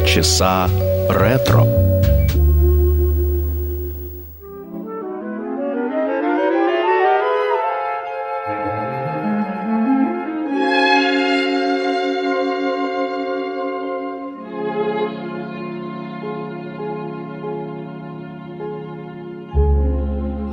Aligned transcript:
Полчаса 0.00 0.70
ретро. 1.10 1.66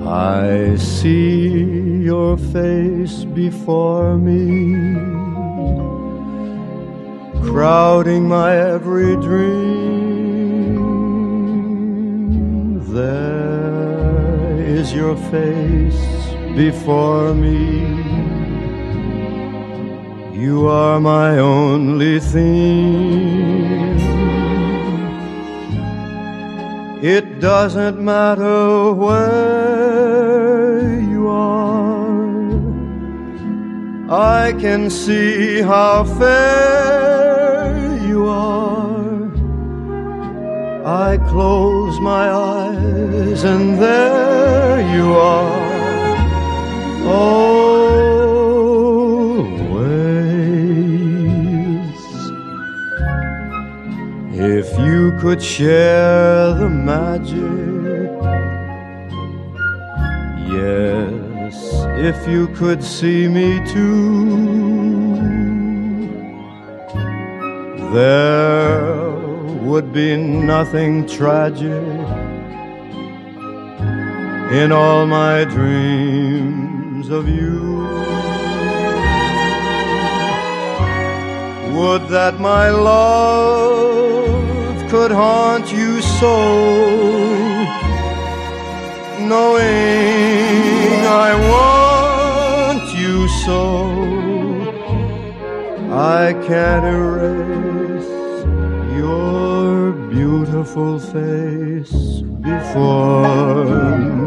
I 0.05 0.75
see 0.75 2.03
your 2.03 2.35
face 2.35 3.23
before 3.23 4.17
me, 4.17 5.06
crowding 7.58 8.28
my 8.28 8.54
every 8.54 9.16
dream. 9.16 10.76
There 12.94 14.60
is 14.78 14.94
your 14.94 15.16
face 15.32 16.00
before 16.54 17.34
me. 17.34 17.80
You 20.40 20.68
are 20.68 21.00
my 21.00 21.38
only 21.38 22.20
theme. 22.20 23.98
It 27.02 27.40
doesn't 27.40 28.00
matter 28.00 28.92
where 28.92 31.00
you 31.12 31.26
are, 31.26 32.52
I 34.08 34.52
can 34.52 34.90
see 34.90 35.60
how 35.60 36.04
fair 36.04 36.97
I 40.88 41.18
close 41.18 42.00
my 42.00 42.30
eyes 42.30 43.44
and 43.44 43.78
there 43.78 44.80
you 44.96 45.12
are. 45.12 45.68
Always. 47.04 47.58
If 54.32 54.78
you 54.78 55.12
could 55.20 55.42
share 55.42 56.54
the 56.54 56.70
magic, 56.70 58.10
yes, 60.56 61.54
if 61.98 62.26
you 62.26 62.48
could 62.56 62.82
see 62.82 63.28
me 63.28 63.60
too, 63.74 64.38
there 67.92 68.97
would 69.68 69.92
be 69.92 70.16
nothing 70.16 71.06
tragic 71.06 71.84
in 74.60 74.72
all 74.72 75.06
my 75.06 75.44
dreams 75.44 77.10
of 77.10 77.28
you. 77.28 77.58
Would 81.76 82.08
that 82.08 82.40
my 82.40 82.70
love 82.70 83.68
could 84.90 85.10
haunt 85.10 85.70
you 85.70 86.00
so, 86.18 86.34
knowing 89.32 89.68
I 91.26 91.30
want 91.52 92.84
you 92.98 93.28
so. 93.44 93.58
I 95.92 96.32
can't 96.48 96.86
erase 96.86 98.08
your 98.96 99.57
beautiful 99.92 100.98
face 100.98 102.22
before 102.40 104.17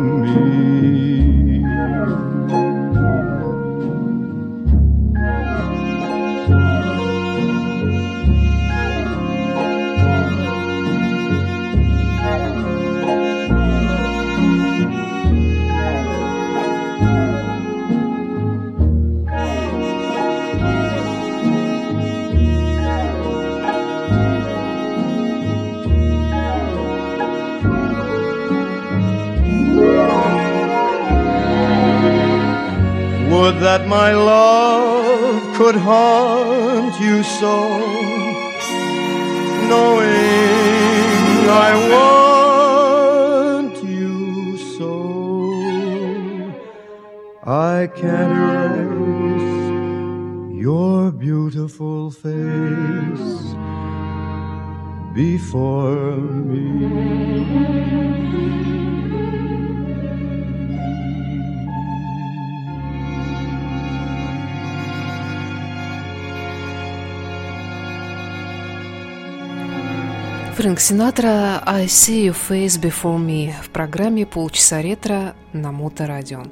Фрэнк 70.55 70.81
Синатра 70.81 71.63
«I 71.65 71.85
see 71.85 72.25
your 72.25 72.35
face 72.49 72.79
before 72.79 73.17
me» 73.17 73.53
в 73.63 73.69
программе 73.69 74.25
«Полчаса 74.25 74.81
ретро» 74.81 75.33
на 75.53 75.71
Моторадио. 75.71 76.43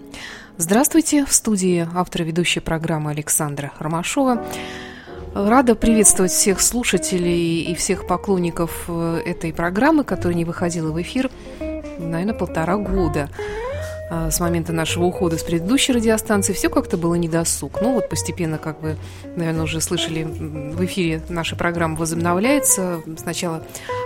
Здравствуйте, 0.58 1.26
в 1.26 1.34
студии 1.34 1.88
автор 1.94 2.24
ведущей 2.24 2.62
программы 2.62 3.12
Александра 3.12 3.74
Ромашова. 3.78 4.46
Рада 5.36 5.76
приветствовать 5.76 6.32
всех 6.32 6.62
слушателей 6.62 7.62
и 7.64 7.76
всех 7.76 8.08
поклонников 8.08 8.86
э, 8.88 9.22
этой 9.26 9.52
программы, 9.52 10.06
которая 10.06 10.38
не 10.38 10.46
выходила 10.46 10.92
в 10.92 11.02
эфир, 11.02 11.30
наверное, 11.60 12.34
полтора 12.34 12.78
года 12.78 13.30
с 14.10 14.40
момента 14.40 14.74
нашего 14.74 15.06
ухода 15.06 15.38
с 15.38 15.44
предыдущей 15.44 15.94
радиостанции 15.94 16.54
все 16.54 16.70
как-то 16.70 16.98
было 16.98 17.16
недосуг. 17.16 17.80
Ну 17.82 17.94
вот 17.94 18.10
постепенно, 18.10 18.58
как 18.58 18.82
вы, 18.82 18.98
наверное, 19.36 19.64
уже 19.64 19.82
слышали, 19.82 20.24
в 20.24 20.84
эфире 20.86 21.22
наша 21.30 21.56
программа 21.56 21.96
возобновляется. 21.96 23.02
Сначала 23.18 23.64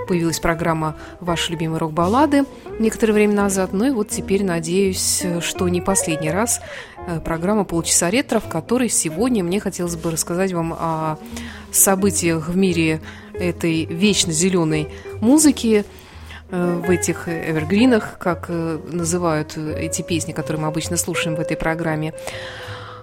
появилась 0.07 0.39
программа 0.39 0.95
«Ваши 1.21 1.51
любимые 1.51 1.79
рок-баллады» 1.79 2.45
некоторое 2.79 3.13
время 3.13 3.33
назад. 3.33 3.71
Ну 3.71 3.85
и 3.85 3.91
вот 3.91 4.09
теперь 4.09 4.43
надеюсь, 4.43 5.23
что 5.41 5.69
не 5.69 5.79
последний 5.79 6.31
раз 6.31 6.61
программа 7.23 7.63
«Полчаса 7.63 8.09
ретро», 8.09 8.39
в 8.39 8.49
которой 8.49 8.89
сегодня 8.89 9.43
мне 9.43 9.59
хотелось 9.59 9.95
бы 9.95 10.11
рассказать 10.11 10.51
вам 10.51 10.73
о 10.73 11.17
событиях 11.71 12.49
в 12.49 12.57
мире 12.57 13.01
этой 13.33 13.85
вечно 13.85 14.31
зеленой 14.31 14.89
музыки, 15.21 15.85
в 16.53 16.89
этих 16.91 17.27
эвергринах, 17.27 18.19
как 18.19 18.47
называют 18.47 19.57
эти 19.57 20.03
песни, 20.03 20.33
которые 20.33 20.61
мы 20.61 20.67
обычно 20.67 20.97
слушаем 20.97 21.35
в 21.35 21.39
этой 21.39 21.57
программе. 21.57 22.13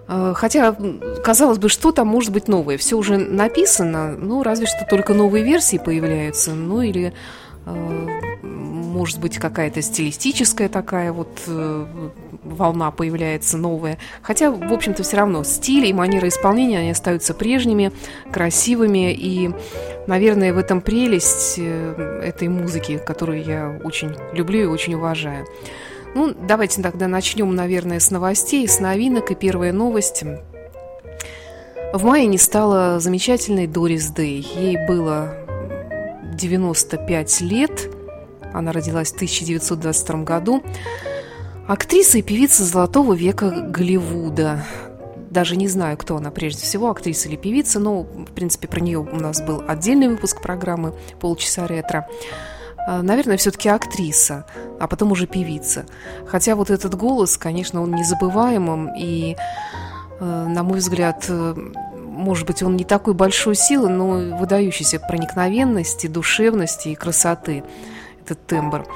Хотя, 0.07 0.77
казалось 1.25 1.59
бы, 1.59 1.69
что 1.69 1.91
там 1.91 2.07
может 2.07 2.33
быть 2.33 2.47
новое? 2.47 2.79
Все 2.79 2.97
уже 2.97 3.19
написано, 3.19 4.17
ну, 4.17 4.45
разве 4.45 4.67
что 4.67 4.87
только 4.89 5.15
новые 5.15 5.45
версии 5.45 5.79
появляются, 5.79 6.53
ну, 6.53 6.81
или 6.81 7.13
может 7.67 9.21
быть, 9.21 9.39
какая-то 9.39 9.81
стилистическая 9.83 10.69
такая 10.69 11.13
вот 11.13 11.29
волна 12.43 12.91
появляется 12.91 13.57
новая. 13.57 13.99
Хотя, 14.23 14.51
в 14.51 14.73
общем-то, 14.73 15.03
все 15.03 15.19
равно 15.19 15.45
стиль 15.45 15.87
и 15.87 15.93
манера 15.93 16.29
исполнения, 16.29 16.79
они 16.79 16.91
остаются 16.91 17.33
прежними, 17.33 17.93
красивыми. 18.33 19.13
И, 19.13 19.51
наверное, 20.07 20.53
в 20.53 20.59
этом 20.59 20.81
прелесть 20.81 21.59
этой 21.59 22.49
музыки, 22.49 22.99
которую 22.99 23.45
я 23.45 23.81
очень 23.85 24.15
люблю 24.33 24.63
и 24.63 24.67
очень 24.67 24.95
уважаю. 24.95 25.47
Ну, 26.15 26.35
давайте 26.35 26.83
тогда 26.83 27.07
начнем, 27.07 27.55
наверное, 27.55 28.01
с 28.01 28.11
новостей, 28.11 28.67
с 28.67 28.81
новинок. 28.81 29.31
И 29.31 29.35
первая 29.35 29.73
новость. 29.73 30.25
В 31.93 32.05
мае 32.05 32.27
не 32.27 32.39
стала 32.39 33.01
замечательной 33.01 33.67
Дорис 33.67 34.09
Дэй. 34.09 34.47
Ей 34.57 34.77
было 34.87 35.40
95 36.35 37.41
лет. 37.43 37.91
Она 38.53 38.73
родилась 38.73 39.13
в 39.13 39.17
1922 39.17 40.25
году. 40.25 40.63
Актриса 41.69 42.19
и 42.19 42.23
певица 42.23 42.65
золотого 42.65 43.15
века 43.15 43.51
Голливуда. 43.51 44.65
даже 45.31 45.55
не 45.57 45.69
знаю, 45.69 45.97
кто 45.97 46.17
она 46.17 46.33
прежде 46.33 46.63
всего, 46.63 46.91
актриса 46.91 47.29
или 47.29 47.37
певица, 47.37 47.79
но, 47.79 48.03
в 48.03 48.33
принципе, 48.35 48.67
про 48.67 48.81
нее 48.81 48.99
у 48.99 49.17
нас 49.17 49.41
был 49.41 49.63
отдельный 49.69 50.09
выпуск 50.09 50.43
программы 50.43 50.95
«Полчаса 51.21 51.69
ретро». 51.69 52.09
А, 52.89 53.03
наверное, 53.03 53.37
все-таки 53.37 53.69
актриса, 53.69 54.47
а 54.81 54.89
потом 54.89 55.13
уже 55.13 55.27
певица. 55.29 55.87
Хотя 56.27 56.57
вот 56.57 56.71
этот 56.71 56.97
голос, 56.97 57.37
конечно, 57.37 57.83
он 57.83 57.95
незабываемым, 57.95 58.93
и, 58.97 59.37
э, 60.19 60.47
на 60.49 60.63
мой 60.65 60.79
взгляд, 60.79 61.25
э, 61.29 61.55
может 62.21 62.47
быть, 62.47 62.63
он 62.63 62.77
не 62.77 62.85
такой 62.85 63.15
большой 63.15 63.57
силы, 63.57 63.89
но 63.89 64.37
выдающейся 64.37 65.01
проникновенности, 65.01 66.07
душевности 66.07 66.89
и 66.89 66.95
красоты, 66.95 67.65
этот 68.25 68.47
тембр. 68.47 68.87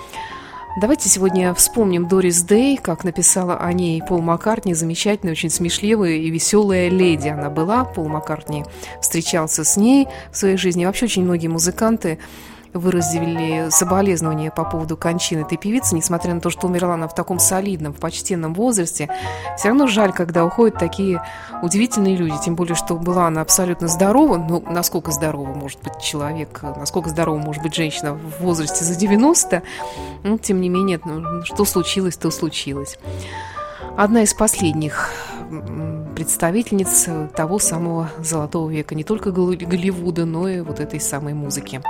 Давайте 0.81 1.09
сегодня 1.09 1.55
вспомним 1.55 2.09
Дорис 2.09 2.43
Дэй, 2.43 2.77
как 2.77 3.05
написала 3.05 3.57
о 3.57 3.73
ней 3.73 4.03
Пол 4.03 4.21
Маккартни, 4.21 4.75
замечательная, 4.75 5.33
очень 5.33 5.49
смешливая 5.49 6.15
и 6.15 6.31
веселая 6.31 6.89
леди 6.89 7.29
она 7.29 7.49
была. 7.49 7.85
Пол 7.85 8.09
Маккартни 8.09 8.65
встречался 9.01 9.63
с 9.63 9.77
ней 9.77 10.09
в 10.33 10.37
своей 10.37 10.57
жизни. 10.57 10.85
Вообще 10.85 11.05
очень 11.05 11.23
многие 11.23 11.47
музыканты 11.47 12.19
выразили 12.75 13.71
соболезнования 13.71 14.51
по 14.51 14.65
поводу 14.65 14.97
кончины 14.97 15.41
этой 15.41 15.57
певицы, 15.57 15.95
несмотря 15.95 16.35
на 16.35 16.41
то, 16.41 16.51
что 16.51 16.67
умерла 16.67 16.95
она 16.95 17.09
в 17.09 17.15
таком 17.15 17.39
солидном, 17.39 17.93
в 17.93 17.99
почтенном 17.99 18.53
возрасте. 18.53 19.09
Все 19.57 19.69
равно 19.69 19.87
жаль, 19.87 20.13
когда 20.13 20.45
уходят 20.45 20.79
такие 20.79 21.23
удивительные 21.63 22.17
люди, 22.17 22.35
тем 22.45 22.57
более, 22.57 22.75
что 22.75 22.97
была 22.97 23.29
она 23.29 23.41
абсолютно 23.41 23.89
здорова, 23.89 24.37
ну, 24.37 24.63
насколько 24.69 25.13
здорова 25.13 25.55
может 25.55 25.81
быть 25.83 26.01
человек, 26.01 26.61
насколько 26.63 27.09
здорова 27.09 27.39
может 27.39 27.63
быть 27.63 27.75
женщина 27.75 28.15
в 28.15 28.43
возрасте 28.43 28.85
за 28.85 28.97
90, 28.97 29.63
ну, 30.25 30.39
тем 30.39 30.61
не 30.61 30.69
менее, 30.69 31.01
ну, 31.05 31.45
что 31.45 31.65
случилось, 31.65 32.17
то 32.17 32.31
случилось. 32.31 32.99
Одна 33.97 34.23
из 34.23 34.35
последних 34.35 35.11
представительниц 36.17 37.09
того 37.37 37.61
самого 37.61 38.11
золотого 38.19 38.69
века, 38.69 38.97
не 38.97 39.05
только 39.05 39.31
Голливуда, 39.31 40.25
но 40.25 40.49
и 40.49 40.61
вот 40.63 40.81
этой 40.81 41.01
самой 41.01 41.35
музыки. 41.35 41.81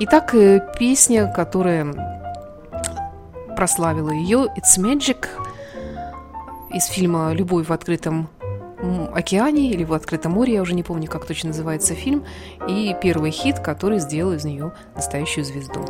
Итак, 0.00 0.34
э, 0.34 0.60
песня, 0.78 1.32
которая 1.34 1.86
прославила 3.56 4.10
ее, 4.10 4.48
«It's 4.56 4.78
Magic» 4.78 5.28
из 6.74 6.84
фильма 6.86 7.32
«Любовь 7.32 7.68
в 7.68 7.72
открытом 7.72 8.28
океане» 9.14 9.70
или 9.70 9.84
«В 9.84 9.94
открытом 9.94 10.32
море», 10.32 10.54
я 10.54 10.62
уже 10.62 10.74
не 10.74 10.82
помню, 10.82 11.08
как 11.08 11.26
точно 11.26 11.48
называется 11.48 11.94
фильм, 11.94 12.24
и 12.68 12.94
первый 13.02 13.30
хит, 13.30 13.60
который 13.60 13.98
сделал 13.98 14.32
из 14.32 14.44
нее 14.44 14.72
настоящую 14.94 15.44
звезду. 15.44 15.84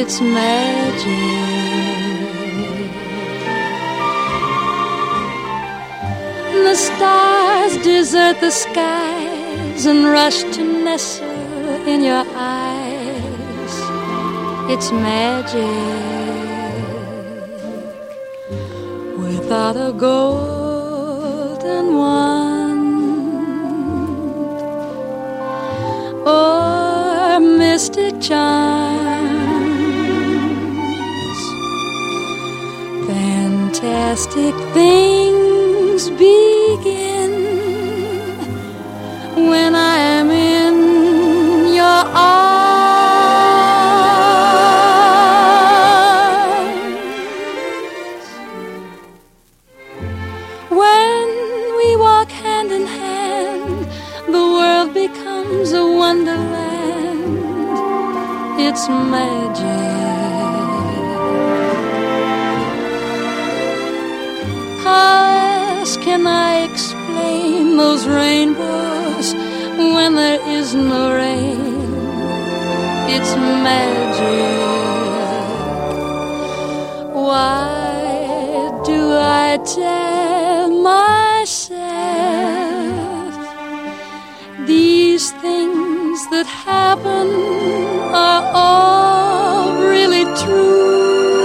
Its 0.00 0.20
magic. 0.20 1.06
The 6.64 6.74
stars 6.74 7.76
desert 7.84 8.40
the 8.40 8.50
skies 8.50 9.86
and 9.86 10.04
rush 10.04 10.42
to 10.54 10.62
nestle 10.84 11.26
in 11.86 12.02
your 12.02 12.24
eyes. 12.34 13.74
It's 14.72 14.90
magic 14.92 15.66
without 19.18 19.76
a 19.76 19.92
golden 19.92 21.86
wand 21.98 22.29
mystic 27.60 28.18
charm. 28.22 29.20
fantastic 33.06 34.54
things 34.76 36.08
begin 36.24 37.32
when 39.50 39.74
I 39.74 39.96
am 40.18 40.30
in 40.30 41.74
your 41.74 42.00
arms. 42.16 42.49
It's 58.62 58.88
magic. 58.88 59.64
How 64.84 65.84
can 66.04 66.26
I 66.26 66.68
explain 66.70 67.76
those 67.76 68.06
rainbows 68.06 69.34
when 69.94 70.14
there 70.14 70.40
is 70.48 70.74
no 70.74 71.14
rain? 71.14 71.90
It's 73.14 73.34
magic. 73.66 74.60
Why 77.14 78.70
do 78.84 79.00
I 79.16 79.58
tell 79.64 80.09
that 86.42 86.46
happen 86.46 87.28
are 88.14 88.42
all 88.54 89.74
really 89.76 90.24
true? 90.42 91.36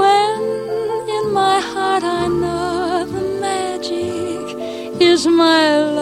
When 0.00 0.40
in 1.16 1.24
my 1.34 1.60
heart 1.60 2.02
I 2.02 2.28
know 2.28 3.04
the 3.14 3.24
magic 3.46 4.44
is 5.02 5.26
my 5.26 5.76
love 5.76 5.99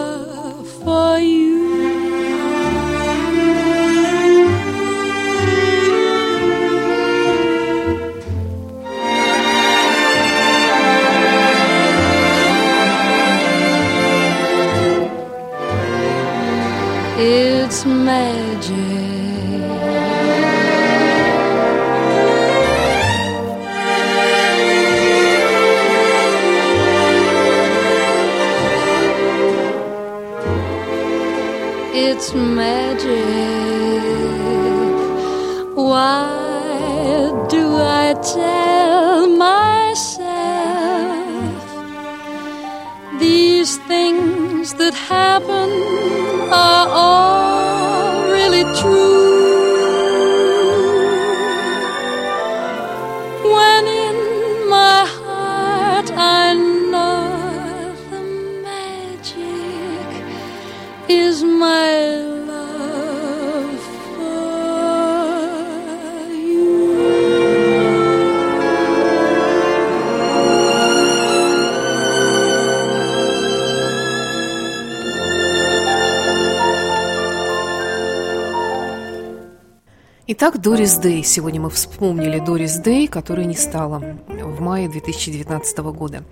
Итак, 80.51 80.63
Дорис 80.63 80.97
Дэй. 80.97 81.23
Сегодня 81.25 81.61
мы 81.61 81.69
вспомнили 81.69 82.39
Дорис 82.39 82.77
Дэй, 82.77 83.07
которая 83.07 83.45
не 83.45 83.55
стала 83.55 84.17
в 84.29 84.63
мае 84.63 84.89
2019 84.89 85.79
года. 85.79 86.23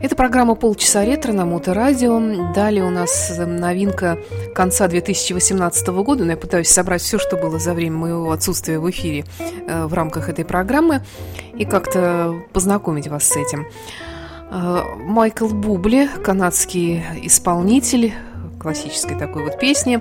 Это 0.00 0.16
программа 0.16 0.56
«Полчаса 0.56 1.04
ретро» 1.04 1.32
на 1.32 1.46
Моторадио. 1.46 2.52
Далее 2.52 2.82
у 2.82 2.90
нас 2.90 3.32
новинка 3.38 4.18
конца 4.56 4.88
2018 4.88 5.86
года. 5.86 6.24
Но 6.24 6.32
я 6.32 6.36
пытаюсь 6.36 6.66
собрать 6.66 7.02
все, 7.02 7.16
что 7.20 7.36
было 7.36 7.60
за 7.60 7.74
время 7.74 7.96
моего 7.96 8.32
отсутствия 8.32 8.80
в 8.80 8.90
эфире 8.90 9.24
э, 9.68 9.86
в 9.86 9.94
рамках 9.94 10.28
этой 10.28 10.44
программы 10.44 11.04
и 11.56 11.64
как-то 11.64 12.34
познакомить 12.52 13.06
вас 13.06 13.22
с 13.22 13.36
этим. 13.36 13.68
Э, 14.50 14.82
Майкл 14.96 15.46
Бубли, 15.46 16.08
канадский 16.24 17.04
исполнитель 17.22 18.14
классической 18.58 19.16
такой 19.16 19.44
вот 19.44 19.60
песни. 19.60 20.00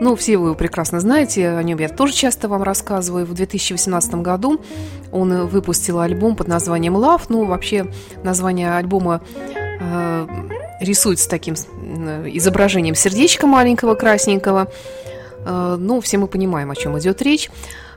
Ну, 0.00 0.14
все 0.14 0.36
вы 0.36 0.48
его 0.48 0.54
прекрасно 0.54 1.00
знаете, 1.00 1.48
о 1.48 1.62
нем 1.62 1.78
я 1.78 1.88
тоже 1.88 2.12
часто 2.12 2.48
вам 2.48 2.62
рассказываю. 2.62 3.26
В 3.26 3.34
2018 3.34 4.14
году 4.16 4.60
он 5.10 5.46
выпустил 5.46 5.98
альбом 6.00 6.36
под 6.36 6.46
названием 6.46 6.96
«Love». 6.96 7.22
Ну, 7.28 7.44
вообще, 7.44 7.90
название 8.22 8.76
альбома 8.76 9.20
э, 9.80 10.26
рисуется 10.80 11.28
таким 11.28 11.54
э, 11.54 12.28
изображением 12.34 12.94
сердечка 12.94 13.46
маленького, 13.46 13.94
красненького. 13.94 14.70
Э, 15.44 15.76
ну, 15.78 16.00
все 16.00 16.18
мы 16.18 16.28
понимаем, 16.28 16.70
о 16.70 16.76
чем 16.76 16.98
идет 16.98 17.20
речь. 17.22 17.50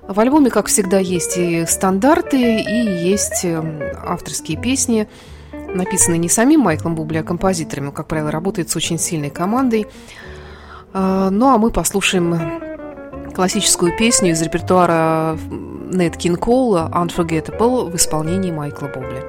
В 0.07 0.19
альбоме, 0.19 0.49
как 0.49 0.67
всегда, 0.67 0.97
есть 0.97 1.37
и 1.37 1.65
стандарты, 1.67 2.61
и 2.61 3.07
есть 3.07 3.45
э, 3.45 3.93
авторские 4.03 4.57
песни, 4.57 5.07
написанные 5.51 6.17
не 6.17 6.29
самим 6.29 6.61
Майклом 6.61 6.95
Бубли, 6.95 7.19
а 7.19 7.23
композиторами. 7.23 7.91
Как 7.91 8.07
правило, 8.07 8.31
работает 8.31 8.71
с 8.71 8.75
очень 8.75 8.97
сильной 8.97 9.29
командой. 9.29 9.85
А, 10.93 11.29
ну 11.29 11.47
а 11.47 11.57
мы 11.57 11.71
послушаем 11.71 12.61
классическую 13.33 13.95
песню 13.97 14.31
из 14.31 14.41
репертуара 14.41 15.37
Нет 15.91 16.17
Кин 16.17 16.35
Коула 16.35 16.89
«Unforgettable» 16.93 17.89
в 17.89 17.95
исполнении 17.95 18.51
Майкла 18.51 18.87
Бобли. 18.87 19.23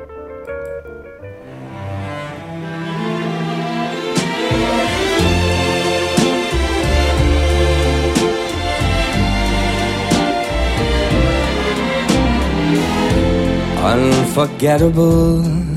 Unforgettable. 13.84 15.71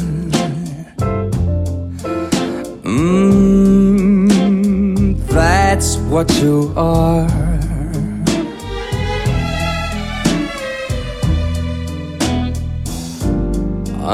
What 6.16 6.32
you 6.42 6.72
are. 6.78 7.28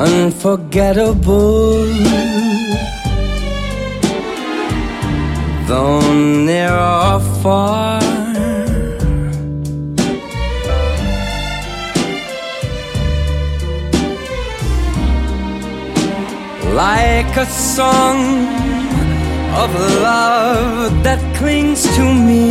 Unforgettable, 0.05 1.85
though 5.67 6.01
near 6.47 6.73
or 6.73 7.19
far. 7.43 8.01
Like 16.83 17.33
a 17.37 17.45
song 17.45 18.19
of 19.61 19.69
love 20.07 21.03
that 21.03 21.30
clings 21.41 21.81
to 21.97 22.03
me. 22.27 22.45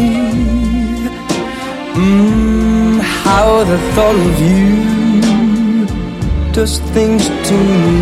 Mmm, 1.95 3.01
how 3.25 3.63
the 3.71 3.79
thought 3.95 4.19
of 4.29 4.37
you 4.51 4.71
does 6.57 6.75
things 6.95 7.23
to 7.49 7.57
me. 7.75 7.99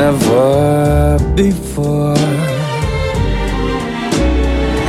Never 0.00 1.18
before 1.42 2.16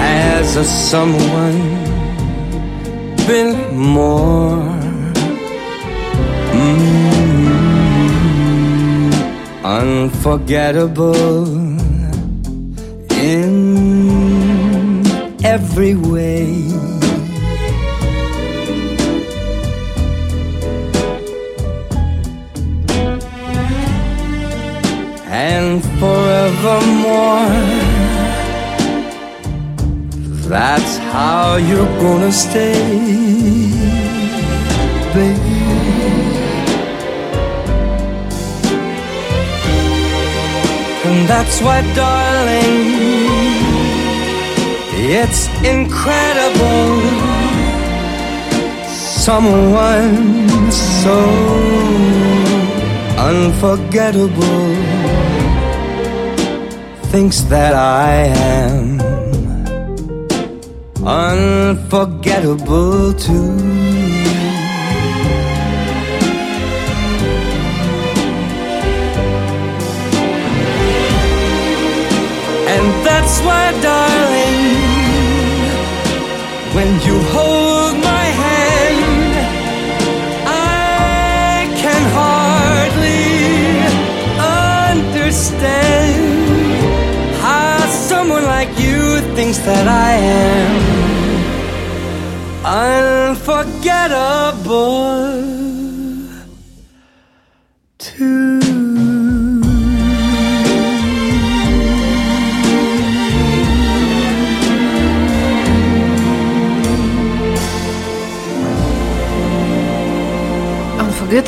has 0.06 0.48
a 0.56 0.66
someone 0.92 1.62
been 3.28 3.52
more. 3.96 4.64
Mm 6.54 7.12
unforgettable 9.64 11.61
every 15.52 15.96
way. 15.96 16.46
And 25.28 25.84
forevermore, 26.00 27.52
that's 30.48 30.94
how 31.12 31.58
you're 31.58 31.96
gonna 32.06 32.32
stay, 32.32 32.82
baby. 35.14 35.60
And 41.08 41.28
that's 41.28 41.58
why, 41.62 41.82
darling, 41.94 43.71
it's 45.04 45.48
incredible. 45.66 47.02
Someone 49.28 50.72
so 50.72 51.18
unforgettable 53.18 54.76
thinks 57.12 57.42
that 57.54 57.74
I 57.74 58.12
am 58.56 59.02
unforgettable 61.06 63.14
too. 63.14 63.82
And 72.74 72.86
that's 73.06 73.36
why, 73.42 73.72
darling, 73.82 74.51
when 76.74 77.02
you 77.02 77.20
hold 77.36 77.98
my 77.98 78.26
hand, 78.44 79.34
I 80.48 81.68
can 81.82 82.04
hardly 82.18 83.28
understand 85.20 86.24
how 87.42 87.78
someone 87.88 88.44
like 88.44 88.70
you 88.80 89.20
thinks 89.36 89.58
that 89.60 89.88
I 89.88 90.14
am 90.14 90.72
unforgettable. 92.64 95.61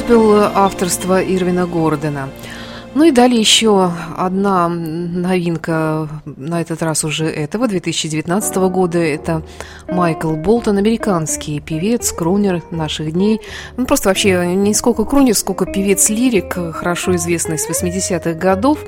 Гэтбилл 0.04 0.34
авторства 0.54 1.24
Ирвина 1.24 1.66
Гордона. 1.66 2.30
Ну 2.94 3.06
и 3.06 3.12
далее 3.12 3.40
еще 3.40 3.90
одна 4.18 4.68
новинка, 4.68 6.10
на 6.26 6.60
этот 6.60 6.84
раз 6.84 7.06
уже 7.06 7.26
этого, 7.26 7.70
2019 7.70 8.56
года. 8.70 9.00
Это 9.00 9.44
Майкл 9.88 10.34
Болтон, 10.34 10.78
американский 10.78 11.62
певец, 11.62 12.12
крунер 12.12 12.62
наших 12.70 13.14
дней. 13.14 13.40
Ну, 13.78 13.86
просто 13.86 14.10
вообще 14.10 14.46
не 14.56 14.74
сколько 14.74 15.06
крунер, 15.06 15.36
сколько 15.36 15.66
певец-лирик, 15.66 16.74
хорошо 16.74 17.16
известный 17.16 17.58
с 17.58 17.70
80-х 17.70 18.34
годов. 18.34 18.80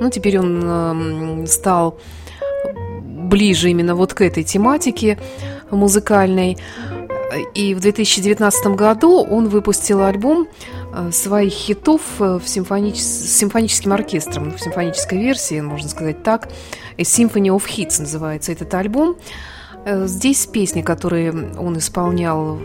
Ну, 0.00 0.10
теперь 0.10 0.38
он 0.38 1.44
стал 1.48 1.98
ближе 2.74 3.70
именно 3.70 3.96
вот 3.96 4.14
к 4.14 4.20
этой 4.20 4.44
тематике 4.44 5.18
музыкальной. 5.72 6.56
И 7.54 7.74
в 7.74 7.80
2019 7.80 8.66
году 8.68 9.22
он 9.22 9.48
выпустил 9.48 10.02
альбом 10.02 10.48
э, 10.94 11.10
своих 11.12 11.52
хитов 11.52 12.02
э, 12.20 12.38
в 12.38 12.48
симфонич... 12.48 12.96
с 12.96 13.38
симфоническим 13.38 13.92
оркестром, 13.92 14.52
в 14.52 14.60
симфонической 14.60 15.18
версии, 15.18 15.60
можно 15.60 15.88
сказать 15.88 16.22
так. 16.22 16.48
Symphony 16.98 17.48
of 17.48 17.64
Hits 17.66 18.00
называется 18.00 18.52
этот 18.52 18.72
альбом. 18.74 19.16
Э, 19.84 20.06
здесь 20.06 20.46
песни, 20.46 20.82
которые 20.82 21.32
он 21.32 21.78
исполнял 21.78 22.58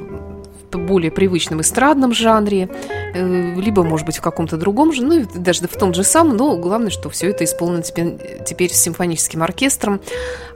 более 0.71 1.11
привычном 1.11 1.61
эстрадном 1.61 2.13
жанре, 2.13 2.69
э, 3.13 3.55
либо, 3.55 3.83
может 3.83 4.05
быть, 4.05 4.17
в 4.17 4.21
каком-то 4.21 4.57
другом 4.57 4.93
же, 4.93 5.03
ну, 5.03 5.25
даже 5.35 5.67
в 5.67 5.77
том 5.77 5.93
же 5.93 6.03
самом, 6.03 6.37
но 6.37 6.57
главное, 6.57 6.89
что 6.89 7.09
все 7.09 7.29
это 7.29 7.43
исполнено 7.43 7.83
теперь, 7.83 8.73
с 8.73 8.81
симфоническим 8.81 9.43
оркестром. 9.43 9.99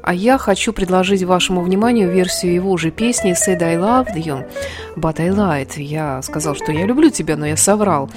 А 0.01 0.13
я 0.13 0.37
хочу 0.37 0.73
предложить 0.73 1.23
вашему 1.23 1.61
вниманию 1.61 2.09
версию 2.09 2.53
его 2.53 2.75
же 2.77 2.91
песни 2.91 3.33
«Said 3.33 3.61
I 3.61 3.75
loved 3.75 4.15
you, 4.15 4.45
but 4.95 5.19
I 5.19 5.29
lied». 5.29 5.79
Я 5.81 6.21
сказал, 6.23 6.55
что 6.55 6.71
я 6.71 6.85
люблю 6.85 7.09
тебя, 7.09 7.37
но 7.37 7.45
я 7.45 7.55
соврал 7.55 8.09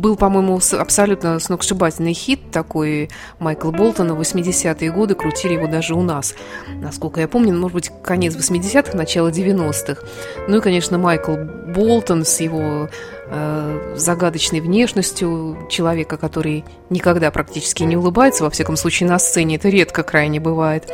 был, 0.00 0.16
по-моему, 0.16 0.60
абсолютно 0.78 1.38
сногсшибательный 1.38 2.14
хит 2.14 2.50
такой 2.50 3.10
Майкла 3.38 3.70
Болтона. 3.70 4.14
В 4.14 4.20
80-е 4.20 4.90
годы 4.90 5.14
крутили 5.14 5.54
его 5.54 5.66
даже 5.66 5.94
у 5.94 6.02
нас. 6.02 6.34
Насколько 6.68 7.20
я 7.20 7.28
помню, 7.28 7.54
может 7.56 7.74
быть, 7.74 7.90
конец 8.02 8.34
80-х, 8.34 8.96
начало 8.96 9.28
90-х. 9.28 10.02
Ну 10.48 10.56
и, 10.56 10.60
конечно, 10.60 10.98
Майкл 10.98 11.36
Болтон 11.36 12.24
с 12.24 12.40
его 12.40 12.88
э, 13.26 13.94
загадочной 13.96 14.60
внешностью 14.60 15.68
человека, 15.70 16.16
который 16.16 16.64
никогда 16.88 17.30
практически 17.30 17.82
не 17.82 17.96
улыбается, 17.96 18.44
во 18.44 18.50
всяком 18.50 18.76
случае 18.76 19.08
на 19.08 19.18
сцене, 19.18 19.56
это 19.56 19.68
редко 19.68 20.02
крайне 20.02 20.40
бывает. 20.40 20.90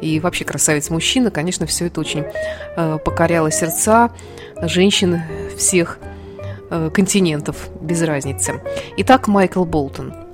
И 0.00 0.20
вообще 0.20 0.44
красавец-мужчина, 0.44 1.30
конечно, 1.30 1.66
все 1.66 1.86
это 1.86 2.00
очень 2.00 2.24
э, 2.76 2.98
покоряло 3.04 3.50
сердца 3.50 4.10
женщин 4.62 5.22
всех 5.56 5.98
континентов, 6.68 7.68
без 7.80 8.02
разницы. 8.02 8.60
Итак, 8.96 9.28
Майкл 9.28 9.64
Болтон– 9.64 10.12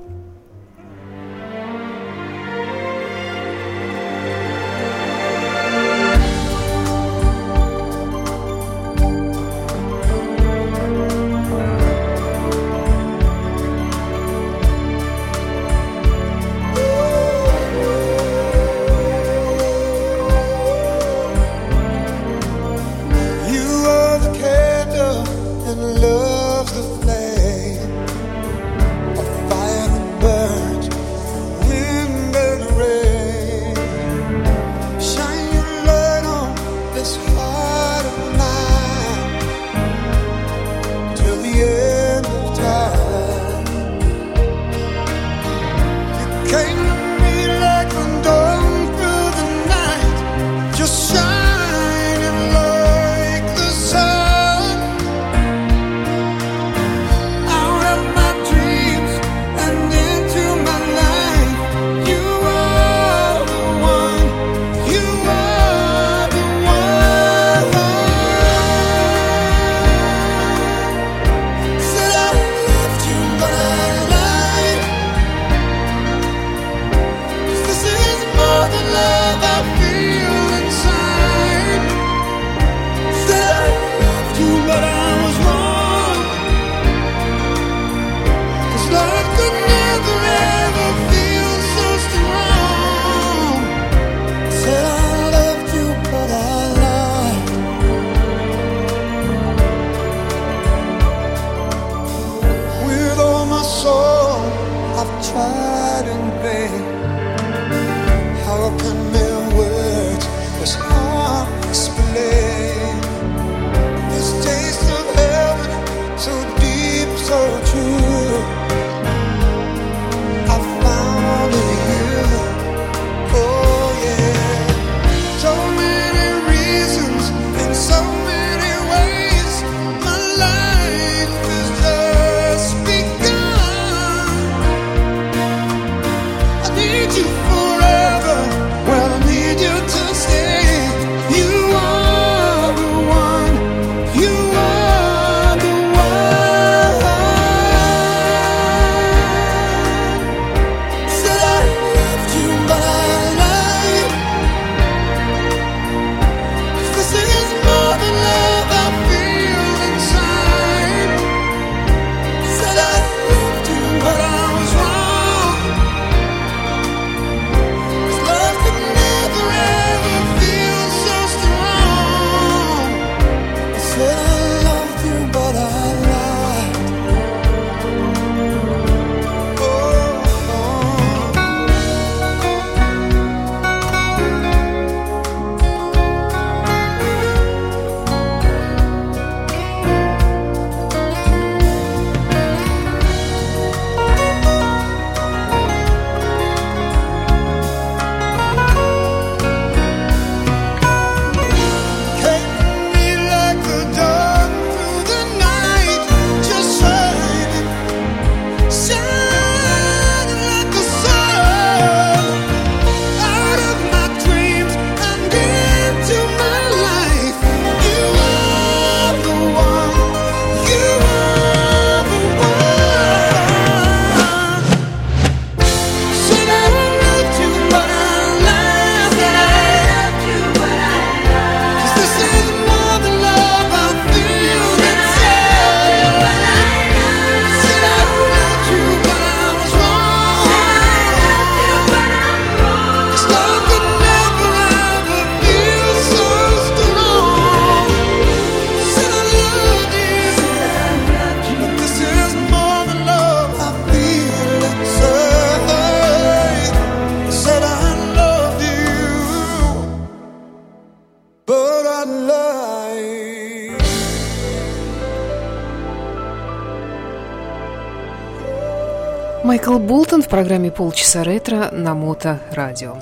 Майкл 269.55 269.79
Болтон 269.79 270.21
в 270.21 270.29
программе 270.29 270.73
«Полчаса 270.73 271.23
ретро» 271.23 271.71
на 271.71 271.95
Мото-радио. 271.95 272.97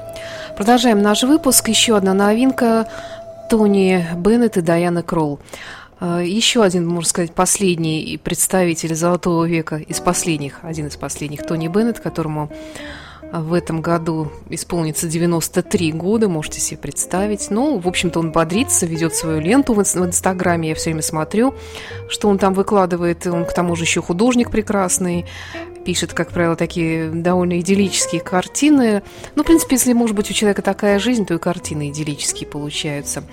Продолжаем 0.54 1.00
наш 1.00 1.22
выпуск. 1.22 1.68
Еще 1.68 1.96
одна 1.96 2.12
новинка 2.12 2.90
Тони 3.48 4.06
Беннет 4.18 4.58
и 4.58 4.60
Дайана 4.60 5.02
Кролл. 5.02 5.40
А, 5.98 6.20
еще 6.20 6.62
один, 6.62 6.86
можно 6.86 7.08
сказать, 7.08 7.32
последний 7.32 8.20
представитель 8.22 8.94
золотого 8.94 9.46
века 9.46 9.76
из 9.76 10.00
последних, 10.00 10.58
один 10.60 10.88
из 10.88 10.96
последних, 10.96 11.46
Тони 11.46 11.68
Беннет, 11.68 12.00
которому 12.00 12.50
в 13.32 13.54
этом 13.54 13.80
году 13.80 14.30
исполнится 14.50 15.08
93 15.08 15.92
года, 15.92 16.28
можете 16.28 16.60
себе 16.60 16.76
представить. 16.76 17.46
Ну, 17.48 17.78
в 17.78 17.88
общем-то, 17.88 18.20
он 18.20 18.30
бодрится, 18.30 18.84
ведет 18.84 19.14
свою 19.14 19.40
ленту 19.40 19.72
в 19.72 19.80
Инстаграме, 19.80 20.68
я 20.68 20.74
все 20.74 20.90
время 20.90 21.00
смотрю, 21.00 21.54
что 22.10 22.28
он 22.28 22.36
там 22.36 22.52
выкладывает. 22.52 23.26
Он, 23.26 23.46
к 23.46 23.54
тому 23.54 23.74
же, 23.74 23.84
еще 23.84 24.02
художник 24.02 24.50
прекрасный, 24.50 25.24
пишет, 25.84 26.12
как 26.12 26.30
правило, 26.30 26.56
такие 26.56 27.10
довольно 27.10 27.60
идиллические 27.60 28.20
картины. 28.20 29.02
Ну, 29.34 29.42
в 29.42 29.46
принципе, 29.46 29.76
если, 29.76 29.92
может 29.92 30.16
быть, 30.16 30.30
у 30.30 30.34
человека 30.34 30.62
такая 30.62 30.98
жизнь, 30.98 31.26
то 31.26 31.34
и 31.34 31.38
картины 31.38 31.90
идиллические 31.90 32.48
получаются. 32.48 33.24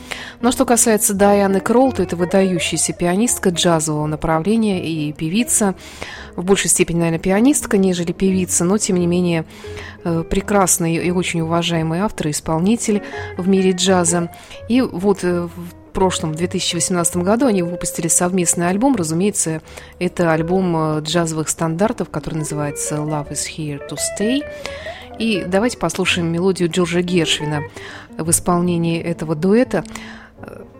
Но 0.41 0.51
что 0.51 0.65
касается 0.65 1.13
Дайаны 1.13 1.59
Кролл, 1.59 1.91
то 1.91 2.03
это 2.03 2.15
выдающаяся 2.15 2.93
пианистка 2.93 3.49
джазового 3.49 4.07
направления 4.07 4.85
и 4.85 5.13
певица. 5.13 5.75
В 6.35 6.43
большей 6.43 6.69
степени, 6.69 6.97
наверное, 6.99 7.19
пианистка, 7.19 7.77
нежели 7.77 8.11
певица, 8.11 8.63
но, 8.63 8.77
тем 8.77 8.97
не 8.97 9.07
менее, 9.07 9.45
э, 10.03 10.23
прекрасный 10.29 10.95
и 10.95 11.11
очень 11.11 11.41
уважаемый 11.41 11.99
автор 11.99 12.27
и 12.27 12.31
исполнитель 12.31 13.01
в 13.37 13.47
мире 13.47 13.71
джаза. 13.71 14.31
И 14.67 14.81
вот 14.81 15.23
э, 15.23 15.47
в 15.55 15.78
прошлом, 15.99 16.31
в 16.31 16.37
2018 16.37 17.17
году, 17.17 17.45
они 17.45 17.61
выпустили 17.61 18.07
совместный 18.07 18.69
альбом. 18.69 18.95
Разумеется, 18.95 19.61
это 19.99 20.31
альбом 20.31 20.73
э, 20.77 21.01
джазовых 21.01 21.49
стандартов, 21.49 22.09
который 22.09 22.35
называется 22.35 22.95
«Love 22.95 23.31
is 23.31 23.41
here 23.57 23.81
to 23.89 23.97
stay». 23.97 24.39
И 25.19 25.43
давайте 25.45 25.77
послушаем 25.77 26.31
мелодию 26.31 26.69
Джорджа 26.69 27.01
Гершвина 27.01 27.63
в 28.17 28.29
исполнении 28.29 29.01
этого 29.01 29.35
дуэта– 29.35 29.83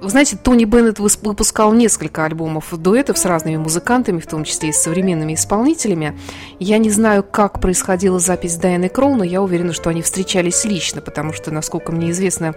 вы 0.02 0.10
знаете, 0.10 0.38
Тони 0.42 0.66
Беннет 0.66 1.00
выпускал 1.00 1.74
несколько 1.74 2.26
альбомов 2.26 2.74
дуэтов 2.78 3.18
с 3.18 3.26
разными 3.26 3.58
музыкантами, 3.58 4.20
в 4.20 4.28
том 4.28 4.44
числе 4.44 4.70
и 4.70 4.72
с 4.72 4.82
современными 4.82 5.34
исполнителями. 5.34 6.18
Я 6.60 6.78
не 6.78 6.90
знаю, 6.90 7.24
как 7.24 7.60
происходила 7.60 8.20
запись 8.20 8.56
Дайаны 8.56 8.90
Кролл, 8.90 9.16
но 9.16 9.24
я 9.24 9.42
уверена, 9.42 9.74
что 9.74 9.90
они 9.90 10.02
встречались 10.02 10.66
лично, 10.66 11.02
потому 11.02 11.34
что, 11.34 11.52
насколько 11.52 11.92
мне 11.92 12.12
известно, 12.12 12.56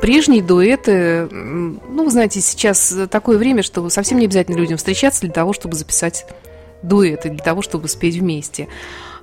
прежние 0.00 0.42
дуэты, 0.42 1.28
ну, 1.30 2.04
вы 2.04 2.10
знаете, 2.10 2.40
сейчас 2.40 2.94
такое 3.10 3.38
время, 3.38 3.62
что 3.62 3.88
совсем 3.88 4.18
не 4.18 4.26
обязательно 4.26 4.56
людям 4.56 4.78
встречаться 4.78 5.22
для 5.22 5.32
того, 5.32 5.52
чтобы 5.52 5.74
записать 5.74 6.26
дуэты, 6.82 7.30
для 7.30 7.42
того, 7.42 7.62
чтобы 7.62 7.88
спеть 7.88 8.16
вместе. 8.16 8.68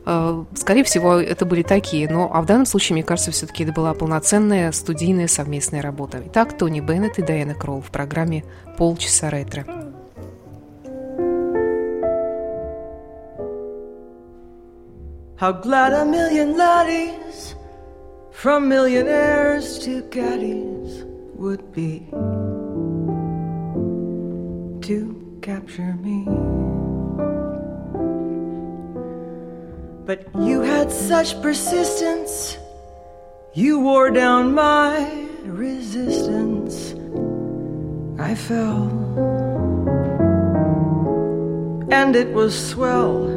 Э, 0.06 0.44
скорее 0.56 0.84
всего, 0.84 1.16
это 1.16 1.46
были 1.46 1.64
такие, 1.64 2.10
но 2.10 2.30
а 2.34 2.42
в 2.42 2.46
данном 2.46 2.66
случае, 2.66 2.96
мне 2.96 3.04
кажется, 3.04 3.32
все-таки 3.32 3.64
это 3.64 3.74
была 3.74 3.94
полноценная 3.94 4.72
студийная 4.72 5.28
совместная 5.28 5.82
работа. 5.82 6.22
Итак, 6.28 6.58
Тони 6.58 6.82
Беннет 6.82 7.20
и 7.20 7.22
Дайана 7.22 7.56
Кролл 7.56 7.82
в 7.82 7.92
программе 7.92 8.44
«Полчаса 8.78 9.30
ретро». 9.30 9.66
How 15.40 15.52
glad 15.52 15.92
a 15.92 16.06
million 16.06 16.56
laddies 16.56 17.56
from 18.32 18.70
millionaires 18.70 19.78
to 19.80 20.02
caddies 20.10 21.04
would 21.36 21.74
be 21.74 22.08
to 24.88 25.40
capture 25.42 25.96
me. 26.02 26.63
But 30.06 30.28
you 30.36 30.60
had 30.60 30.92
such 30.92 31.42
persistence, 31.42 32.58
you 33.54 33.80
wore 33.80 34.12
down 34.12 34.54
my 34.54 35.30
resistance. 35.46 36.94
I 38.20 38.36
fell, 38.36 38.90
and 41.90 42.18
it 42.18 42.34
was 42.34 42.54
swell. 42.54 43.30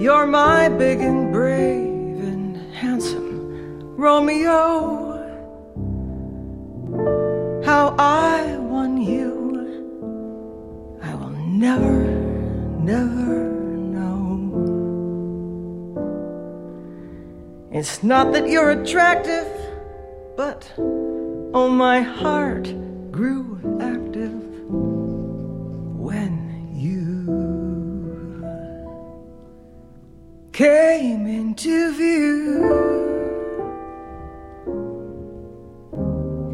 You're 0.00 0.26
my 0.26 0.68
big 0.70 1.00
and 1.00 1.32
brave 1.32 2.18
and 2.18 2.56
handsome 2.74 3.94
Romeo. 3.96 5.22
How 7.64 7.94
I 7.96 8.56
won 8.58 9.00
you, 9.00 10.98
I 11.00 11.14
will 11.14 11.30
never, 11.30 12.04
never 12.82 13.53
It's 17.76 18.04
not 18.04 18.32
that 18.34 18.48
you're 18.48 18.70
attractive, 18.70 19.48
but 20.36 20.72
oh, 20.78 21.68
my 21.68 22.02
heart 22.02 22.72
grew 23.10 23.58
active 23.80 24.40
when 25.98 26.70
you 26.72 27.26
came 30.52 31.26
into 31.26 31.92
view. 31.94 32.62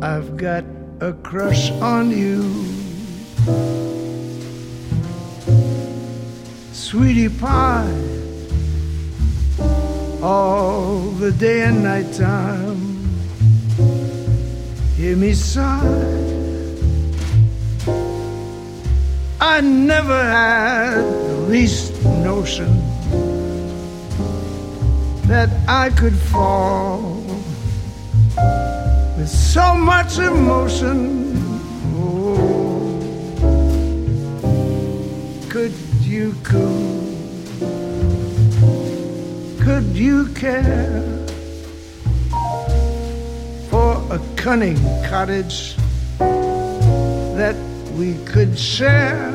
I've 0.00 0.38
got 0.38 0.64
a 1.00 1.12
crush 1.12 1.70
on 1.82 2.10
you. 2.10 2.40
Sweetie 6.72 7.28
pie 7.28 8.19
all 10.22 11.00
the 11.18 11.32
day 11.32 11.62
and 11.62 11.82
night 11.82 12.12
time. 12.12 13.08
Hear 14.96 15.16
me 15.16 15.32
sigh. 15.32 16.30
I 19.40 19.60
never 19.62 20.22
had 20.22 21.02
the 21.02 21.46
least 21.48 22.04
notion 22.04 22.76
that 25.26 25.48
I 25.66 25.90
could 25.90 26.16
fall 26.16 27.24
with 29.16 29.28
so 29.28 29.74
much 29.74 30.18
emotion. 30.18 31.32
Oh, 31.96 32.98
could 35.48 35.72
you 36.02 36.34
cool? 36.42 36.99
Could 39.80 39.96
you 39.96 40.26
care 40.34 41.00
for 43.70 43.92
a 44.10 44.20
cunning 44.36 44.76
cottage 45.08 45.74
that 46.18 47.56
we 47.94 48.12
could 48.26 48.58
share? 48.58 49.30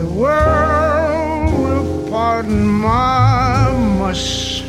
The 0.00 0.10
world 0.16 1.52
will 1.60 2.10
pardon 2.10 2.66
my 2.66 3.70
mush, 4.00 4.64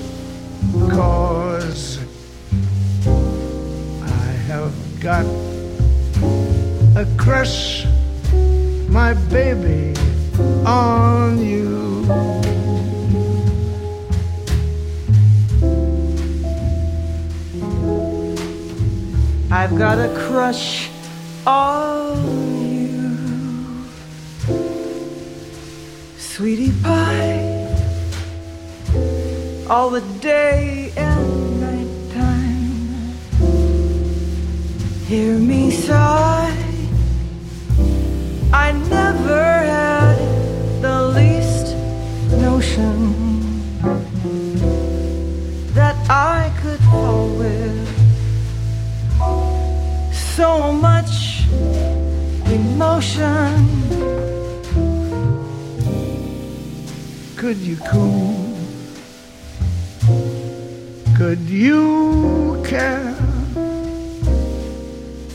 cause 0.92 1.98
I 4.04 4.30
have 4.50 4.74
got 5.00 5.26
a 6.96 7.08
crush, 7.18 7.88
my 8.90 9.16
baby, 9.32 9.96
on 10.68 11.44
you. 11.44 12.49
I've 19.52 19.76
got 19.76 19.98
a 19.98 20.14
crush 20.28 20.92
on 21.48 22.18
you, 22.62 23.88
sweetie 26.20 26.72
pie, 26.84 27.66
all 29.68 29.90
the 29.90 30.02
day 30.22 30.94
and 30.96 31.62
night 31.62 32.14
time. 32.14 33.16
Hear 35.08 35.40
me 35.40 35.72
sigh. 35.72 36.29
Could 57.50 57.66
you 57.66 57.78
cool? 57.78 58.58
Could 61.18 61.40
you 61.50 62.62
care 62.64 63.16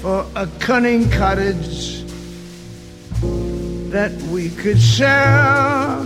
for 0.01 0.25
a 0.37 0.47
cunning 0.61 1.11
cottage 1.11 2.05
that 3.91 4.13
we 4.31 4.51
could 4.51 4.81
share. 4.81 5.99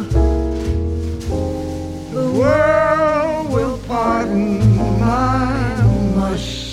The 2.15 2.33
world 2.41 3.53
will 3.53 3.79
pardon 3.87 4.79
my 4.99 5.83
mush, 6.17 6.68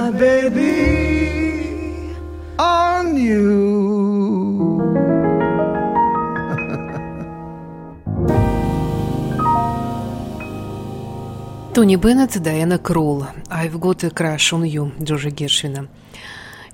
my 0.00 0.12
baby, 0.12 0.74
on 2.56 3.16
you. 3.16 3.58
Тони 11.74 11.96
Беннет, 11.96 12.40
Дайана 12.40 12.78
Кролл. 12.78 13.26
«I've 13.50 13.78
got 13.78 14.04
a 14.04 14.10
crush 14.10 14.52
on 14.52 14.62
you» 14.62 14.92
Джорджа 15.02 15.30
Гершвина. 15.30 15.88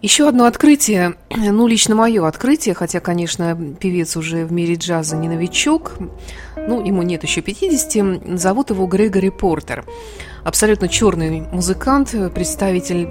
Еще 0.02 0.28
одно 0.28 0.44
открытие, 0.44 1.14
ну, 1.30 1.66
лично 1.66 1.94
мое 1.94 2.26
открытие, 2.28 2.74
хотя, 2.74 3.00
конечно, 3.00 3.56
певец 3.80 4.18
уже 4.18 4.44
в 4.44 4.52
мире 4.52 4.74
джаза 4.74 5.16
не 5.16 5.28
новичок, 5.28 5.92
ну, 6.56 6.84
ему 6.84 7.00
нет 7.00 7.22
еще 7.22 7.40
50, 7.40 8.38
зовут 8.38 8.68
его 8.68 8.86
Грегори 8.86 9.30
Портер. 9.30 9.86
Абсолютно 10.44 10.88
черный 10.88 11.40
музыкант, 11.52 12.14
представитель 12.34 13.08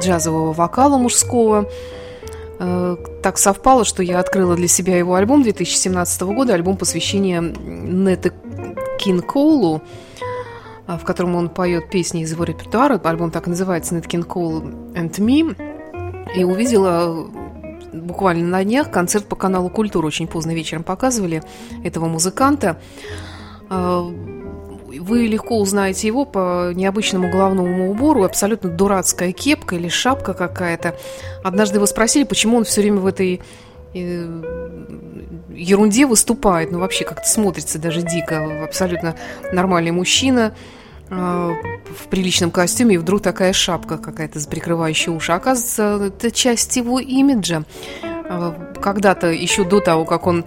джазового 0.00 0.52
вокала 0.52 0.98
мужского. 0.98 1.70
Э, 2.58 2.96
так 3.22 3.38
совпало, 3.38 3.84
что 3.84 4.02
я 4.02 4.18
открыла 4.18 4.56
для 4.56 4.66
себя 4.66 4.98
его 4.98 5.14
альбом 5.14 5.44
2017 5.44 6.22
года, 6.22 6.54
альбом 6.54 6.76
посвящения 6.76 7.40
Нета 7.40 8.32
Кинкоулу, 8.98 9.82
а, 10.88 10.98
в 10.98 11.04
котором 11.04 11.36
он 11.36 11.48
поет 11.48 11.88
песни 11.88 12.22
из 12.22 12.32
его 12.32 12.42
репертуара. 12.42 13.00
Альбом 13.04 13.30
так 13.30 13.46
и 13.46 13.50
называется 13.50 13.94
«Nat 13.94 14.08
King 14.08 14.26
Cole 14.26 14.94
and 14.94 15.12
Me». 15.18 15.56
И 16.36 16.42
увидела 16.42 17.28
буквально 17.92 18.48
на 18.48 18.64
днях 18.64 18.90
концерт 18.90 19.26
по 19.26 19.36
каналу 19.36 19.70
«Культура». 19.70 20.06
Очень 20.06 20.26
поздно 20.26 20.52
вечером 20.52 20.82
показывали 20.82 21.42
этого 21.84 22.06
музыканта. 22.06 22.80
Вы 25.00 25.26
легко 25.26 25.58
узнаете 25.58 26.06
его 26.06 26.24
по 26.24 26.72
необычному 26.74 27.30
головному 27.30 27.90
убору, 27.90 28.24
абсолютно 28.24 28.70
дурацкая 28.70 29.32
кепка 29.32 29.76
или 29.76 29.88
шапка 29.88 30.34
какая-то. 30.34 30.96
Однажды 31.42 31.76
его 31.76 31.86
спросили, 31.86 32.24
почему 32.24 32.58
он 32.58 32.64
все 32.64 32.82
время 32.82 33.00
в 33.00 33.06
этой 33.06 33.40
э, 33.94 34.42
ерунде 35.54 36.06
выступает, 36.06 36.72
ну 36.72 36.78
вообще 36.78 37.04
как-то 37.04 37.28
смотрится 37.28 37.78
даже 37.78 38.02
дико, 38.02 38.64
абсолютно 38.64 39.16
нормальный 39.52 39.92
мужчина 39.92 40.54
э, 41.08 41.14
в 41.14 42.08
приличном 42.08 42.50
костюме, 42.50 42.96
и 42.96 42.98
вдруг 42.98 43.22
такая 43.22 43.52
шапка 43.52 43.98
какая-то 43.98 44.40
прикрывающая 44.48 45.12
уши. 45.12 45.32
Оказывается, 45.32 46.12
это 46.14 46.30
часть 46.30 46.76
его 46.76 46.98
имиджа. 46.98 47.64
Э, 48.02 48.52
когда-то, 48.80 49.28
еще 49.28 49.64
до 49.64 49.80
того, 49.80 50.04
как 50.04 50.26
он 50.26 50.44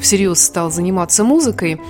всерьез 0.00 0.40
стал 0.40 0.70
заниматься 0.70 1.24
музыкой, 1.24 1.80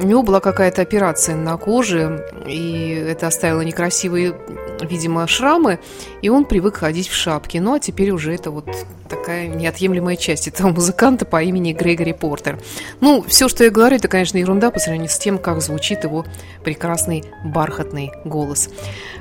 у 0.00 0.06
него 0.06 0.22
была 0.22 0.40
какая-то 0.40 0.82
операция 0.82 1.36
на 1.36 1.56
коже, 1.56 2.26
и 2.46 3.04
это 3.06 3.26
оставило 3.26 3.60
некрасивые, 3.60 4.34
видимо, 4.80 5.26
шрамы, 5.26 5.78
и 6.22 6.28
он 6.30 6.46
привык 6.46 6.78
ходить 6.78 7.08
в 7.08 7.14
шапке. 7.14 7.60
Ну, 7.60 7.74
а 7.74 7.80
теперь 7.80 8.10
уже 8.10 8.34
это 8.34 8.50
вот 8.50 8.66
такая 9.08 9.48
неотъемлемая 9.48 10.16
часть 10.16 10.48
этого 10.48 10.70
музыканта 10.70 11.26
по 11.26 11.42
имени 11.42 11.72
Грегори 11.72 12.12
Портер. 12.12 12.58
Ну, 13.00 13.22
все, 13.22 13.48
что 13.48 13.64
я 13.64 13.70
говорю, 13.70 13.96
это, 13.96 14.08
конечно, 14.08 14.38
ерунда 14.38 14.70
по 14.70 14.78
сравнению 14.78 15.10
с 15.10 15.18
тем, 15.18 15.38
как 15.38 15.60
звучит 15.60 16.04
его 16.04 16.24
прекрасный 16.64 17.24
бархатный 17.44 18.12
голос. 18.24 18.70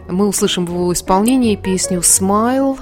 Мы 0.08 0.28
услышим 0.28 0.66
в 0.66 0.70
его 0.70 0.94
исполнении 0.94 1.56
песню 1.56 2.00
«Smile» 2.00 2.80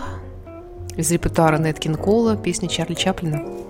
из 0.96 1.12
репертуара 1.12 1.58
Неткин 1.58 1.96
Кола, 1.96 2.36
песня 2.36 2.70
Чарли 2.70 2.94
Чаплина. 2.94 3.67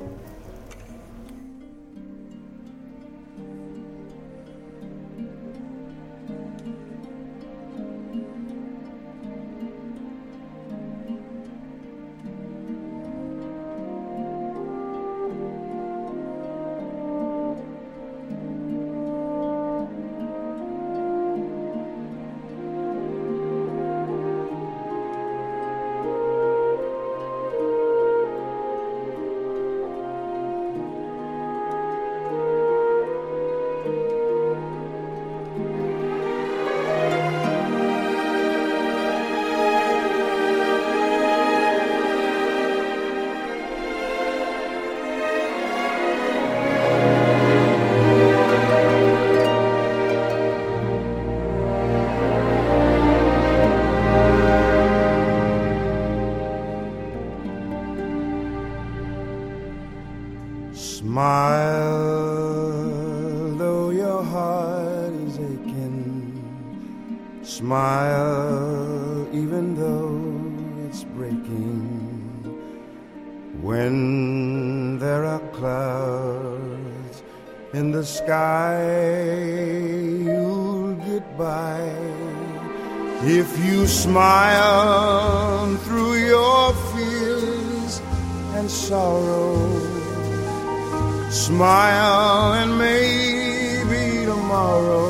smile, 91.87 92.53
and 92.61 92.71
maybe 92.77 94.25
tomorrow 94.25 95.07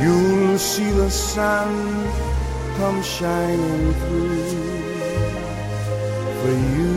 you'll 0.00 0.58
see 0.58 0.90
the 0.90 1.10
sun 1.10 1.70
come 2.78 3.02
shining 3.02 3.92
through 4.00 4.42
for 6.40 6.54
you. 6.76 6.94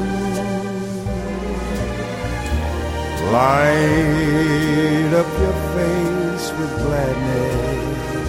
Light 3.38 5.12
up 5.21 5.30
your 5.43 5.58
face 5.75 6.47
with 6.58 6.73
gladness, 6.86 8.27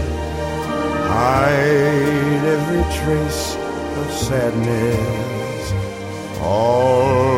hide 1.14 2.42
every 2.57 2.85
trace 2.98 3.44
of 4.01 4.07
sadness. 4.27 5.64
All 6.42 7.38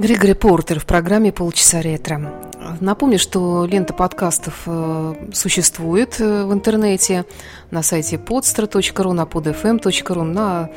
Григорий 0.00 0.32
Портер 0.32 0.80
в 0.80 0.86
программе 0.86 1.30
«Полчаса 1.30 1.82
ретро». 1.82 2.32
Напомню, 2.80 3.18
что 3.18 3.66
лента 3.66 3.92
подкастов 3.92 4.62
э, 4.64 5.14
существует 5.34 6.18
э, 6.18 6.44
в 6.46 6.54
интернете 6.54 7.26
на 7.70 7.82
сайте 7.82 8.16
podstra.ru, 8.16 9.12
на 9.12 9.24
podfm.ru, 9.24 10.22
на 10.22 10.70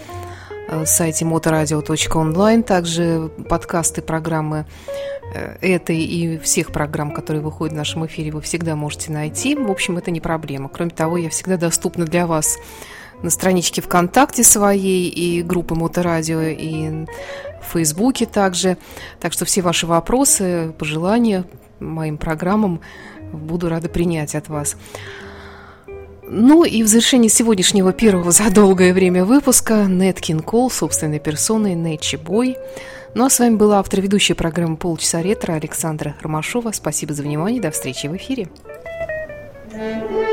э, 0.67 0.85
сайте 0.85 1.23
motoradio.online. 1.23 2.63
Также 2.63 3.31
подкасты 3.47 4.01
программы 4.01 4.65
этой 5.61 5.99
и 5.99 6.37
всех 6.39 6.73
программ, 6.73 7.11
которые 7.11 7.41
выходят 7.41 7.73
в 7.73 7.77
нашем 7.77 8.05
эфире, 8.05 8.31
вы 8.31 8.41
всегда 8.41 8.75
можете 8.75 9.13
найти. 9.13 9.55
В 9.55 9.71
общем, 9.71 9.97
это 9.97 10.11
не 10.11 10.19
проблема. 10.19 10.67
Кроме 10.67 10.91
того, 10.91 11.15
я 11.15 11.29
всегда 11.29 11.55
доступна 11.55 12.03
для 12.03 12.27
вас 12.27 12.57
на 13.23 13.29
страничке 13.29 13.81
ВКонтакте 13.81 14.43
своей 14.43 15.07
и 15.07 15.41
группы 15.41 15.75
Моторадио, 15.75 16.41
и 16.41 17.05
в 17.67 17.73
Фейсбуке 17.73 18.25
также. 18.25 18.77
Так 19.19 19.33
что 19.33 19.45
все 19.45 19.61
ваши 19.61 19.87
вопросы, 19.87 20.73
пожелания 20.77 21.45
моим 21.79 22.17
программам 22.17 22.81
буду 23.31 23.69
рада 23.69 23.89
принять 23.89 24.35
от 24.35 24.49
вас. 24.49 24.75
Ну 26.25 26.63
и 26.63 26.83
в 26.83 26.87
завершении 26.87 27.27
сегодняшнего 27.27 27.91
первого 27.91 28.31
за 28.31 28.49
долгое 28.49 28.93
время 28.93 29.25
выпуска 29.25 29.85
Нет 29.85 30.21
Кол 30.45 30.71
собственной 30.71 31.19
персоной 31.19 31.75
Нэтчи 31.75 32.15
Бой. 32.15 32.57
Ну 33.13 33.25
а 33.25 33.29
с 33.29 33.39
вами 33.39 33.55
была 33.55 33.79
автор 33.79 34.01
ведущая 34.01 34.33
программы 34.33 34.77
«Полчаса 34.77 35.21
ретро» 35.21 35.53
Александра 35.53 36.15
Ромашова. 36.21 36.71
Спасибо 36.71 37.13
за 37.13 37.21
внимание. 37.23 37.61
До 37.61 37.69
встречи 37.69 38.07
в 38.07 38.15
эфире. 38.15 38.49
There 39.73 40.32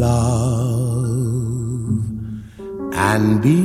Love 0.00 1.90
and 2.94 3.42
be 3.42 3.59